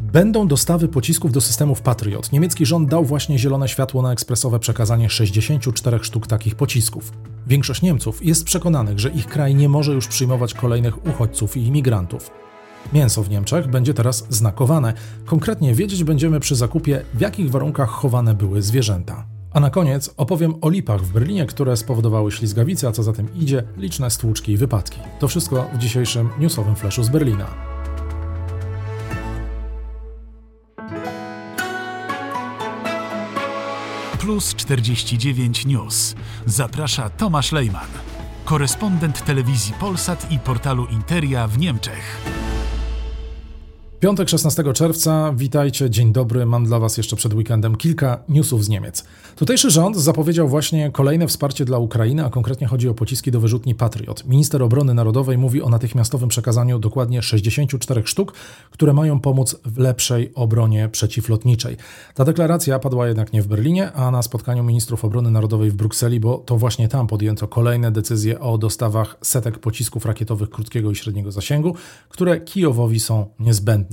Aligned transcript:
Będą 0.00 0.48
dostawy 0.48 0.88
pocisków 0.88 1.32
do 1.32 1.40
systemów 1.40 1.82
Patriot. 1.82 2.32
Niemiecki 2.32 2.66
rząd 2.66 2.88
dał 2.88 3.04
właśnie 3.04 3.38
zielone 3.38 3.68
światło 3.68 4.02
na 4.02 4.12
ekspresowe 4.12 4.58
przekazanie 4.58 5.10
64 5.10 5.98
sztuk 6.02 6.26
takich 6.26 6.54
pocisków. 6.54 7.12
Większość 7.46 7.82
Niemców 7.82 8.24
jest 8.24 8.44
przekonanych, 8.44 8.98
że 8.98 9.10
ich 9.10 9.26
kraj 9.26 9.54
nie 9.54 9.68
może 9.68 9.92
już 9.92 10.08
przyjmować 10.08 10.54
kolejnych 10.54 11.06
uchodźców 11.06 11.56
i 11.56 11.66
imigrantów. 11.66 12.30
Mięso 12.92 13.22
w 13.22 13.30
Niemczech 13.30 13.70
będzie 13.70 13.94
teraz 13.94 14.26
znakowane. 14.30 14.92
Konkretnie 15.24 15.74
wiedzieć 15.74 16.04
będziemy 16.04 16.40
przy 16.40 16.56
zakupie, 16.56 17.04
w 17.14 17.20
jakich 17.20 17.50
warunkach 17.50 17.88
chowane 17.88 18.34
były 18.34 18.62
zwierzęta. 18.62 19.26
A 19.52 19.60
na 19.60 19.70
koniec 19.70 20.14
opowiem 20.16 20.54
o 20.60 20.68
lipach 20.70 21.02
w 21.02 21.12
Berlinie, 21.12 21.46
które 21.46 21.76
spowodowały 21.76 22.32
ślizgawice, 22.32 22.88
a 22.88 22.92
co 22.92 23.02
za 23.02 23.12
tym 23.12 23.34
idzie, 23.34 23.62
liczne 23.76 24.10
stłuczki 24.10 24.52
i 24.52 24.56
wypadki. 24.56 25.00
To 25.18 25.28
wszystko 25.28 25.66
w 25.74 25.78
dzisiejszym 25.78 26.28
newsowym 26.38 26.76
flashu 26.76 27.02
z 27.02 27.08
Berlina. 27.08 27.77
Plus 34.18 34.54
49 34.54 35.66
News. 35.66 36.14
Zaprasza 36.46 37.10
Tomasz 37.10 37.52
Lejman, 37.52 37.88
korespondent 38.44 39.24
telewizji 39.24 39.74
Polsat 39.80 40.32
i 40.32 40.38
portalu 40.38 40.86
Interia 40.86 41.48
w 41.48 41.58
Niemczech. 41.58 42.20
Piątek 44.00 44.28
16 44.28 44.72
czerwca, 44.72 45.32
witajcie, 45.36 45.90
dzień 45.90 46.12
dobry. 46.12 46.46
Mam 46.46 46.64
dla 46.64 46.78
Was 46.78 46.96
jeszcze 46.96 47.16
przed 47.16 47.34
weekendem 47.34 47.76
kilka 47.76 48.22
newsów 48.28 48.64
z 48.64 48.68
Niemiec. 48.68 49.04
Tutejszy 49.36 49.70
rząd 49.70 49.96
zapowiedział 49.96 50.48
właśnie 50.48 50.90
kolejne 50.90 51.26
wsparcie 51.26 51.64
dla 51.64 51.78
Ukrainy, 51.78 52.24
a 52.24 52.30
konkretnie 52.30 52.66
chodzi 52.66 52.88
o 52.88 52.94
pociski 52.94 53.30
do 53.30 53.40
wyrzutni 53.40 53.74
Patriot. 53.74 54.24
Minister 54.24 54.62
Obrony 54.62 54.94
Narodowej 54.94 55.38
mówi 55.38 55.62
o 55.62 55.68
natychmiastowym 55.68 56.28
przekazaniu 56.28 56.78
dokładnie 56.78 57.22
64 57.22 58.02
sztuk, 58.04 58.34
które 58.70 58.92
mają 58.92 59.20
pomóc 59.20 59.56
w 59.64 59.78
lepszej 59.78 60.32
obronie 60.34 60.88
przeciwlotniczej. 60.88 61.76
Ta 62.14 62.24
deklaracja 62.24 62.78
padła 62.78 63.08
jednak 63.08 63.32
nie 63.32 63.42
w 63.42 63.46
Berlinie, 63.46 63.92
a 63.92 64.10
na 64.10 64.22
spotkaniu 64.22 64.64
ministrów 64.64 65.04
obrony 65.04 65.30
narodowej 65.30 65.70
w 65.70 65.74
Brukseli, 65.74 66.20
bo 66.20 66.38
to 66.38 66.56
właśnie 66.56 66.88
tam 66.88 67.06
podjęto 67.06 67.48
kolejne 67.48 67.90
decyzje 67.90 68.40
o 68.40 68.58
dostawach 68.58 69.16
setek 69.22 69.58
pocisków 69.58 70.06
rakietowych 70.06 70.50
krótkiego 70.50 70.90
i 70.90 70.96
średniego 70.96 71.32
zasięgu, 71.32 71.74
które 72.08 72.40
Kijowowi 72.40 73.00
są 73.00 73.26
niezbędne. 73.38 73.87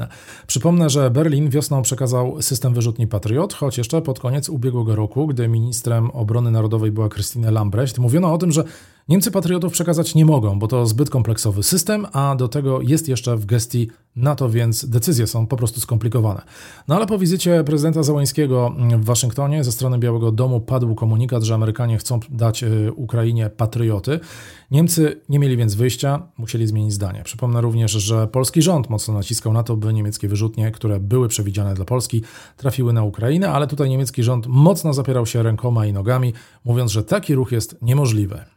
Przypomnę, 0.48 0.90
że 0.90 1.12
Berlin 1.12 1.50
wiosną 1.50 1.82
przekazał 1.82 2.42
system 2.42 2.74
wyrzutni 2.74 3.08
Patriot, 3.08 3.54
choć 3.54 3.78
jeszcze 3.78 4.02
pod 4.02 4.20
koniec 4.20 4.50
ubiegłego 4.50 4.96
roku, 4.96 5.28
gdy 5.28 5.48
ministrem 5.48 6.12
obrony 6.12 6.52
narodowej 6.52 6.92
była 6.92 7.10
Christine 7.10 7.52
Lambrecht, 7.52 8.00
mówiono 8.00 8.34
o 8.34 8.38
tym, 8.38 8.52
że 8.52 8.64
Niemcy 9.10 9.32
patriotów 9.32 9.74
przekazać 9.74 10.16
nie 10.16 10.26
mogą, 10.26 10.60
bo 10.60 10.68
to 10.68 10.86
zbyt 10.86 11.10
kompleksowy 11.10 11.64
system, 11.64 12.08
a 12.14 12.36
do 12.36 12.48
tego 12.48 12.82
jest 12.82 13.08
jeszcze 13.08 13.38
w 13.38 13.46
gestii 13.46 13.90
NATO, 14.16 14.50
więc 14.50 14.86
decyzje 14.86 15.28
są 15.28 15.48
po 15.48 15.58
prostu 15.58 15.80
skomplikowane. 15.80 16.42
No 16.88 16.96
ale 16.96 17.08
po 17.08 17.20
wizycie 17.20 17.64
prezydenta 17.64 18.04
Załańskiego 18.04 18.76
w 18.98 19.06
Waszyngtonie 19.06 19.64
ze 19.64 19.72
strony 19.72 19.98
Białego 19.98 20.32
Domu 20.32 20.62
padł 20.62 20.96
komunikat, 20.96 21.44
że 21.44 21.56
Amerykanie 21.56 21.98
chcą 21.98 22.20
dać 22.30 22.64
y, 22.64 22.94
Ukrainie 22.96 23.50
patrioty. 23.50 24.20
Niemcy 24.72 25.22
nie 25.30 25.40
mieli 25.40 25.58
więc 25.58 25.76
wyjścia, 25.76 26.28
musieli 26.38 26.68
zmienić 26.68 26.94
zdanie. 26.94 27.22
Przypomnę 27.24 27.62
również, 27.62 27.92
że 27.92 28.28
polski 28.28 28.62
rząd 28.62 28.90
mocno 28.90 29.14
naciskał 29.14 29.54
na 29.54 29.64
to, 29.64 29.78
by 29.78 29.94
niemieckie 29.94 30.28
wyrzutnie, 30.28 30.72
które 30.72 31.00
były 31.00 31.28
przewidziane 31.28 31.74
dla 31.74 31.86
Polski, 31.86 32.22
trafiły 32.58 32.94
na 32.94 33.04
Ukrainę, 33.04 33.52
ale 33.52 33.68
tutaj 33.68 33.90
niemiecki 33.90 34.24
rząd 34.24 34.48
mocno 34.48 34.94
zapierał 34.94 35.26
się 35.26 35.44
rękoma 35.44 35.86
i 35.86 35.94
nogami, 35.94 36.34
mówiąc, 36.64 36.92
że 36.92 37.04
taki 37.04 37.36
ruch 37.36 37.52
jest 37.52 37.78
niemożliwy. 37.82 38.55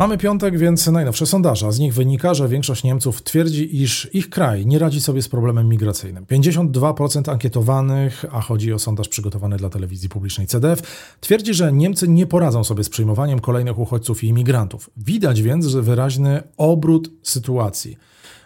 Mamy 0.00 0.18
piątek, 0.18 0.58
więc 0.58 0.86
najnowsze 0.86 1.26
sondaże. 1.26 1.72
Z 1.72 1.78
nich 1.78 1.94
wynika, 1.94 2.34
że 2.34 2.48
większość 2.48 2.84
Niemców 2.84 3.22
twierdzi, 3.22 3.82
iż 3.82 4.08
ich 4.12 4.30
kraj 4.30 4.66
nie 4.66 4.78
radzi 4.78 5.00
sobie 5.00 5.22
z 5.22 5.28
problemem 5.28 5.68
migracyjnym. 5.68 6.24
52% 6.26 7.30
ankietowanych, 7.30 8.24
a 8.32 8.40
chodzi 8.40 8.72
o 8.72 8.78
sondaż 8.78 9.08
przygotowany 9.08 9.56
dla 9.56 9.68
telewizji 9.68 10.08
publicznej 10.08 10.46
CDF, 10.46 10.82
twierdzi, 11.20 11.54
że 11.54 11.72
Niemcy 11.72 12.08
nie 12.08 12.26
poradzą 12.26 12.64
sobie 12.64 12.84
z 12.84 12.88
przyjmowaniem 12.88 13.40
kolejnych 13.40 13.78
uchodźców 13.78 14.24
i 14.24 14.26
imigrantów. 14.26 14.90
Widać 14.96 15.42
więc, 15.42 15.66
że 15.66 15.82
wyraźny 15.82 16.42
obrót 16.56 17.10
sytuacji. 17.22 17.96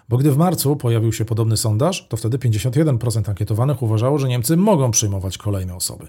Bo 0.09 0.17
gdy 0.17 0.33
w 0.33 0.37
marcu 0.37 0.77
pojawił 0.77 1.13
się 1.13 1.25
podobny 1.25 1.57
sondaż, 1.57 2.09
to 2.09 2.17
wtedy 2.17 2.39
51% 2.39 3.29
ankietowanych 3.29 3.83
uważało, 3.83 4.19
że 4.19 4.29
Niemcy 4.29 4.57
mogą 4.57 4.91
przyjmować 4.91 5.39
kolejne 5.39 5.75
osoby. 5.75 6.07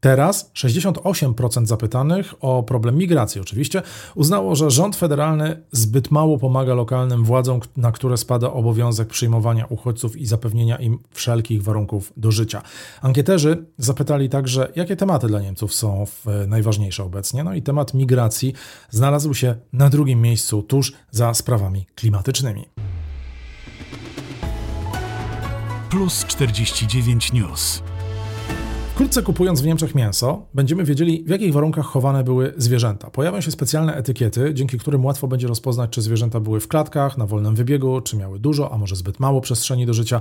Teraz 0.00 0.50
68% 0.54 1.66
zapytanych 1.66 2.34
o 2.40 2.62
problem 2.62 2.96
migracji 2.96 3.40
oczywiście 3.40 3.82
uznało, 4.14 4.56
że 4.56 4.70
rząd 4.70 4.96
federalny 4.96 5.62
zbyt 5.72 6.10
mało 6.10 6.38
pomaga 6.38 6.74
lokalnym 6.74 7.24
władzom, 7.24 7.60
na 7.76 7.92
które 7.92 8.16
spada 8.16 8.52
obowiązek 8.52 9.08
przyjmowania 9.08 9.66
uchodźców 9.66 10.16
i 10.16 10.26
zapewnienia 10.26 10.76
im 10.76 10.98
wszelkich 11.10 11.62
warunków 11.62 12.12
do 12.16 12.32
życia. 12.32 12.62
Ankieterzy 13.02 13.66
zapytali 13.78 14.28
także, 14.28 14.72
jakie 14.76 14.96
tematy 14.96 15.26
dla 15.26 15.40
Niemców 15.40 15.74
są 15.74 16.04
najważniejsze 16.46 17.04
obecnie. 17.04 17.44
No 17.44 17.54
i 17.54 17.62
temat 17.62 17.94
migracji 17.94 18.52
znalazł 18.90 19.34
się 19.34 19.54
na 19.72 19.88
drugim 19.88 20.22
miejscu 20.22 20.62
tuż 20.62 20.92
za 21.10 21.34
sprawami 21.34 21.86
klimatycznymi. 21.94 22.75
Plus 25.96 26.24
49 26.24 27.32
News. 27.32 27.82
Wkrótce 28.94 29.22
kupując 29.22 29.60
w 29.60 29.66
Niemczech 29.66 29.94
mięso, 29.94 30.46
będziemy 30.54 30.84
wiedzieli, 30.84 31.24
w 31.24 31.28
jakich 31.28 31.52
warunkach 31.52 31.86
chowane 31.86 32.24
były 32.24 32.54
zwierzęta. 32.56 33.10
Pojawią 33.10 33.40
się 33.40 33.50
specjalne 33.50 33.94
etykiety, 33.94 34.54
dzięki 34.54 34.78
którym 34.78 35.04
łatwo 35.04 35.28
będzie 35.28 35.48
rozpoznać, 35.48 35.90
czy 35.90 36.02
zwierzęta 36.02 36.40
były 36.40 36.60
w 36.60 36.68
klatkach, 36.68 37.18
na 37.18 37.26
wolnym 37.26 37.54
wybiegu, 37.54 38.00
czy 38.00 38.16
miały 38.16 38.38
dużo, 38.38 38.72
a 38.72 38.78
może 38.78 38.96
zbyt 38.96 39.20
mało 39.20 39.40
przestrzeni 39.40 39.86
do 39.86 39.94
życia. 39.94 40.20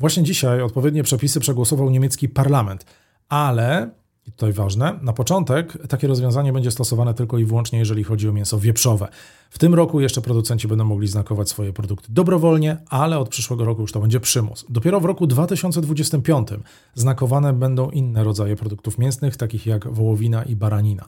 Właśnie 0.00 0.22
dzisiaj 0.22 0.62
odpowiednie 0.62 1.02
przepisy 1.02 1.40
przegłosował 1.40 1.90
niemiecki 1.90 2.28
parlament, 2.28 2.86
ale 3.28 3.90
i 4.26 4.32
tutaj 4.32 4.52
ważne, 4.52 4.98
na 5.02 5.12
początek 5.12 5.86
takie 5.88 6.08
rozwiązanie 6.08 6.52
będzie 6.52 6.70
stosowane 6.70 7.14
tylko 7.14 7.38
i 7.38 7.44
wyłącznie, 7.44 7.78
jeżeli 7.78 8.04
chodzi 8.04 8.28
o 8.28 8.32
mięso 8.32 8.58
wieprzowe. 8.58 9.08
W 9.50 9.58
tym 9.58 9.74
roku 9.74 10.00
jeszcze 10.00 10.20
producenci 10.20 10.68
będą 10.68 10.84
mogli 10.84 11.08
znakować 11.08 11.48
swoje 11.48 11.72
produkty 11.72 12.08
dobrowolnie, 12.10 12.76
ale 12.88 13.18
od 13.18 13.28
przyszłego 13.28 13.64
roku 13.64 13.80
już 13.80 13.92
to 13.92 14.00
będzie 14.00 14.20
przymus. 14.20 14.66
Dopiero 14.68 15.00
w 15.00 15.04
roku 15.04 15.26
2025 15.26 16.48
znakowane 16.94 17.52
będą 17.52 17.90
inne 17.90 18.24
rodzaje 18.24 18.56
produktów 18.56 18.98
mięsnych, 18.98 19.36
takich 19.36 19.66
jak 19.66 19.92
wołowina 19.92 20.42
i 20.42 20.56
baranina. 20.56 21.04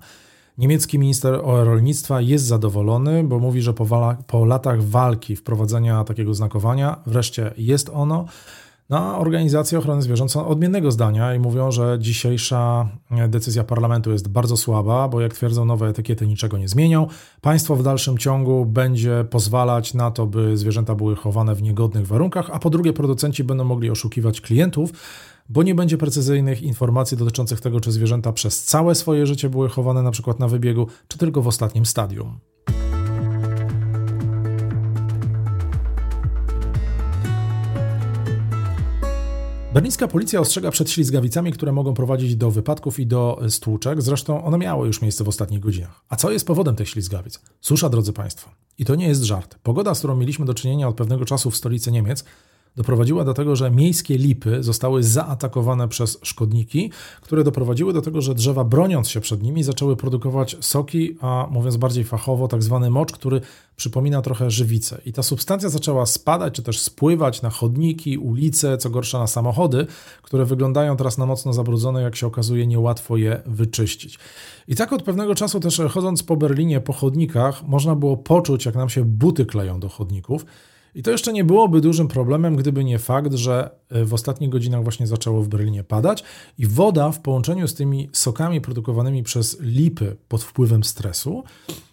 Niemiecki 0.59 0.99
minister 0.99 1.41
rolnictwa 1.45 2.21
jest 2.21 2.45
zadowolony, 2.45 3.25
bo 3.25 3.39
mówi, 3.39 3.63
że 3.63 3.75
po, 3.75 4.17
po 4.27 4.45
latach 4.45 4.83
walki 4.83 5.37
wprowadzenia 5.37 6.05
takiego 6.05 6.35
znakowania 6.35 6.97
wreszcie 7.07 7.55
jest 7.57 7.91
ono. 7.95 8.27
No, 8.91 9.19
organizacje 9.19 9.79
ochrony 9.79 10.03
zwierząt 10.03 10.33
są 10.33 10.47
odmiennego 10.47 10.91
zdania 10.91 11.35
i 11.35 11.39
mówią, 11.39 11.71
że 11.71 11.99
dzisiejsza 12.01 12.89
decyzja 13.29 13.65
parlamentu 13.65 14.13
jest 14.13 14.29
bardzo 14.29 14.57
słaba, 14.57 15.09
bo 15.09 15.21
jak 15.21 15.35
twierdzą, 15.35 15.65
nowe 15.65 15.89
etykiety 15.89 16.27
niczego 16.27 16.59
nie 16.59 16.69
zmienią. 16.69 17.07
Państwo 17.41 17.77
w 17.77 17.83
dalszym 17.83 18.19
ciągu 18.19 18.67
będzie 18.67 19.25
pozwalać 19.31 19.95
na 19.95 20.11
to, 20.11 20.27
by 20.27 20.57
zwierzęta 20.57 20.95
były 20.95 21.17
chowane 21.17 21.55
w 21.55 21.63
niegodnych 21.63 22.07
warunkach, 22.07 22.51
a 22.53 22.59
po 22.59 22.71
drugie, 22.71 22.93
producenci 22.93 23.45
będą 23.45 23.65
mogli 23.65 23.91
oszukiwać 23.91 24.41
klientów, 24.41 24.91
bo 25.49 25.63
nie 25.63 25.75
będzie 25.75 25.99
precyzyjnych 25.99 26.63
informacji 26.63 27.17
dotyczących 27.17 27.61
tego, 27.61 27.81
czy 27.81 27.93
zwierzęta 27.93 28.33
przez 28.33 28.65
całe 28.65 28.95
swoje 28.95 29.27
życie 29.27 29.49
były 29.49 29.69
chowane 29.69 30.03
na 30.03 30.11
przykład 30.11 30.41
na 30.41 30.49
wybiegu, 30.49 30.87
czy 31.09 31.19
tylko 31.19 31.43
w 31.43 31.49
ostatnim 31.49 31.87
stadium. 31.87 32.39
Berlińska 39.77 40.09
policja 40.09 40.41
ostrzega 40.41 40.71
przed 40.71 40.91
ślizgawicami, 40.91 41.53
które 41.53 41.73
mogą 41.73 41.95
prowadzić 41.95 42.37
do 42.37 42.51
wypadków 42.51 43.01
i 43.01 43.07
do 43.07 43.41
stłuczek. 43.49 44.03
Zresztą 44.03 44.45
one 44.45 44.59
miały 44.59 44.87
już 44.87 45.03
miejsce 45.03 45.25
w 45.25 45.29
ostatnich 45.29 45.61
godzinach. 45.61 46.01
A 46.09 46.17
co 46.17 46.31
jest 46.31 46.47
powodem 46.47 46.77
tych 46.77 46.89
ślizgawic? 46.89 47.41
Susza, 47.61 47.89
drodzy 47.89 48.13
Państwo. 48.13 48.51
I 48.79 48.85
to 48.85 48.95
nie 48.95 49.09
jest 49.09 49.23
żart. 49.23 49.59
Pogoda, 49.63 49.95
z 49.95 49.99
którą 49.99 50.17
mieliśmy 50.17 50.47
do 50.47 50.55
czynienia 50.55 50.89
od 50.89 50.97
pewnego 50.97 51.25
czasu 51.25 51.51
w 51.51 51.57
stolicy 51.57 51.93
Niemiec, 51.93 52.25
doprowadziła 52.77 53.25
do 53.25 53.35
tego, 53.35 53.57
że 53.57 53.71
miejskie 53.71 54.19
lipy 54.19 54.63
zostały 54.63 55.03
zaatakowane 55.03 55.89
przez 55.89 56.19
szkodniki, 56.23 56.91
które 57.21 57.45
doprowadziły 57.45 57.93
do 57.93 58.03
tego, 58.03 58.21
że 58.21 58.35
drzewa 58.35 58.65
broniąc 58.65 59.09
się 59.09 59.21
przed 59.21 59.43
nimi 59.43 59.63
zaczęły 59.63 59.97
produkować 59.97 60.57
soki, 60.61 61.17
a 61.21 61.49
mówiąc 61.51 61.77
bardziej 61.77 62.05
fachowo, 62.05 62.49
tak 62.49 62.63
zwany 62.63 62.91
mocz, 62.91 63.13
który 63.13 63.41
przypomina 63.77 64.23
trochę 64.23 64.51
żywicę. 64.51 65.01
I 65.05 65.13
ta 65.13 65.23
substancja 65.23 65.69
zaczęła 65.69 66.07
spadać, 66.07 66.55
czy 66.55 66.63
też 66.63 66.81
spływać 66.81 67.43
na 67.43 67.51
chodniki, 67.51 68.19
ulice, 68.19 68.79
co 68.79 68.91
gorsza 68.91 69.19
na 69.19 69.27
samochody, 69.27 69.87
które 70.23 70.45
wyglądają 70.45 70.97
teraz 70.97 71.19
na 71.19 71.27
mocno 71.27 71.53
zabrudzone, 71.53 72.03
jak 72.03 72.17
się 72.17 72.27
okazuje, 72.27 72.67
niełatwo 72.67 73.17
je 73.17 73.43
wyczyścić. 73.47 74.19
I 74.69 74.75
tak 74.75 74.93
od 74.93 75.03
pewnego 75.03 75.35
czasu 75.35 75.61
też 75.61 75.81
chodząc 75.91 76.23
po 76.23 76.37
Berlinie, 76.37 76.81
po 76.81 76.93
chodnikach, 76.93 77.63
można 77.69 77.95
było 77.95 78.17
poczuć, 78.17 78.67
jak 78.67 78.75
nam 78.75 78.89
się 78.89 79.05
buty 79.05 79.47
kleją 79.47 79.81
do 79.81 79.89
chodników. 79.89 80.45
I 80.97 81.03
to 81.03 81.11
jeszcze 81.11 81.33
nie 81.33 81.45
byłoby 81.45 81.81
dużym 81.81 82.09
problemem, 82.09 82.57
gdyby 82.57 82.85
nie 82.85 82.99
fakt, 82.99 83.35
że 83.35 83.71
e, 83.91 84.05
w 84.05 84.15
ostatnich 84.15 84.51
godzinach 84.51 84.83
właśnie 84.83 85.07
zaczęło 85.07 85.43
w 85.43 85.49
Berlinie 85.49 85.85
padać 85.85 86.25
i 86.59 86.67
woda 86.67 87.11
w 87.11 87.21
połączeniu 87.21 87.69
z 87.69 87.75
tymi 87.75 88.09
sokami 88.13 88.61
produkowanymi 88.61 89.23
przez 89.23 89.61
lipy 89.61 90.17
pod 90.29 90.43
wpływem 90.43 90.85
stresu 90.85 91.45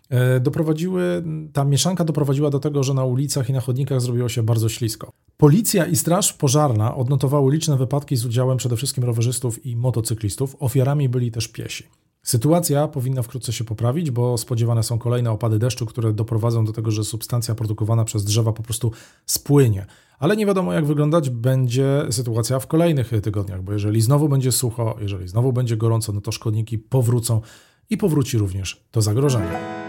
e, 0.10 0.40
doprowadziły, 0.40 1.24
ta 1.54 1.66
mieszanka 1.66 2.04
doprowadziła 2.04 2.50
do 2.50 2.60
tego, 2.60 2.84
że 2.84 2.94
na 2.94 3.06
ulicach 3.06 3.50
i 3.50 3.54
na 3.54 3.60
chodnikach 3.60 4.02
zrobiło 4.02 4.30
się 4.30 4.44
bardzo 4.44 4.70
ślisko. 4.70 5.12
Policja 5.38 5.86
i 5.86 5.96
Straż 5.96 6.34
Pożarna 6.34 6.96
odnotowały 6.96 7.54
liczne 7.54 7.78
wypadki 7.78 8.16
z 8.16 8.26
udziałem 8.26 8.58
przede 8.58 8.76
wszystkim 8.76 9.04
rowerzystów 9.04 9.66
i 9.66 9.76
motocyklistów. 9.76 10.56
Ofiarami 10.60 11.10
byli 11.10 11.32
też 11.32 11.48
piesi. 11.48 11.84
Sytuacja 12.24 12.88
powinna 12.88 13.22
wkrótce 13.22 13.54
się 13.54 13.64
poprawić, 13.64 14.12
bo 14.12 14.38
spodziewane 14.38 14.84
są 14.84 15.00
kolejne 15.00 15.32
opady 15.32 15.60
deszczu, 15.60 15.86
które 15.86 16.14
doprowadzą 16.14 16.66
do 16.66 16.74
tego, 16.74 16.92
że 16.92 17.04
substancja 17.04 17.56
produkowana 17.56 18.06
przez 18.06 18.24
drzewa 18.24 18.54
po 18.54 18.64
prostu 18.64 18.92
spłynie. 19.26 19.86
Ale 20.20 20.38
nie 20.38 20.46
wiadomo, 20.46 20.74
jak 20.74 20.86
wyglądać 20.86 21.30
będzie 21.30 22.06
sytuacja 22.10 22.60
w 22.60 22.68
kolejnych 22.68 23.12
tygodniach, 23.24 23.64
bo 23.64 23.74
jeżeli 23.74 24.02
znowu 24.02 24.30
będzie 24.30 24.52
sucho, 24.52 24.96
jeżeli 25.02 25.28
znowu 25.28 25.54
będzie 25.54 25.78
gorąco, 25.78 26.14
no 26.14 26.22
to 26.22 26.32
szkodniki 26.32 26.78
powrócą 26.78 27.42
i 27.90 27.98
powróci 27.98 28.38
również 28.38 28.84
to 28.92 29.02
zagrożenie. 29.02 29.83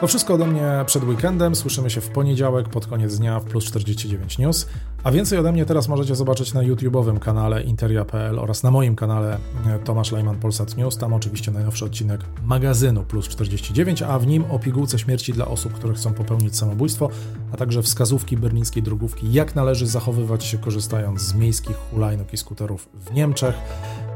To 0.00 0.06
wszystko 0.06 0.34
ode 0.34 0.46
mnie 0.46 0.84
przed 0.86 1.04
weekendem. 1.04 1.54
Słyszymy 1.54 1.90
się 1.90 2.00
w 2.00 2.08
poniedziałek 2.08 2.68
pod 2.68 2.86
koniec 2.86 3.18
dnia 3.18 3.40
w 3.40 3.44
Plus 3.44 3.64
49 3.64 4.38
News. 4.38 4.66
A 5.04 5.10
więcej 5.10 5.38
ode 5.38 5.52
mnie 5.52 5.66
teraz 5.66 5.88
możecie 5.88 6.14
zobaczyć 6.14 6.54
na 6.54 6.60
YouTube'owym 6.60 7.18
kanale 7.18 7.62
Interia.pl 7.62 8.38
oraz 8.38 8.62
na 8.62 8.70
moim 8.70 8.96
kanale 8.96 9.38
e, 9.66 9.78
Tomasz 9.78 10.12
Lejman 10.12 10.36
Polsat 10.36 10.76
News. 10.76 10.96
Tam 10.96 11.12
oczywiście 11.12 11.50
najnowszy 11.50 11.84
odcinek 11.84 12.20
magazynu 12.44 13.04
Plus 13.04 13.28
49, 13.28 14.02
a 14.02 14.18
w 14.18 14.26
nim 14.26 14.44
o 14.50 14.58
pigułce 14.58 14.98
śmierci 14.98 15.32
dla 15.32 15.48
osób, 15.48 15.72
które 15.72 15.94
chcą 15.94 16.14
popełnić 16.14 16.56
samobójstwo, 16.56 17.08
a 17.52 17.56
także 17.56 17.82
wskazówki 17.82 18.36
berlińskiej 18.36 18.82
drogówki, 18.82 19.32
jak 19.32 19.54
należy 19.54 19.86
zachowywać 19.86 20.44
się 20.44 20.58
korzystając 20.58 21.20
z 21.20 21.34
miejskich 21.34 21.76
hulajnóg 21.76 22.32
i 22.32 22.36
skuterów 22.36 22.88
w 22.94 23.14
Niemczech. 23.14 23.54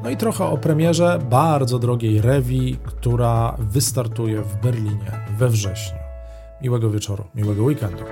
No 0.04 0.10
i 0.10 0.16
trochę 0.16 0.44
o 0.44 0.58
premierze 0.58 1.18
bardzo 1.30 1.78
drogiej 1.78 2.20
Rewi, 2.20 2.76
która 2.84 3.56
wystartuje 3.58 4.42
w 4.42 4.56
Berlinie 4.56 5.12
we 5.38 5.48
wrześniu. 5.48 5.98
Miłego 6.62 6.90
wieczoru, 6.90 7.24
miłego 7.34 7.62
weekendu. 7.62 8.04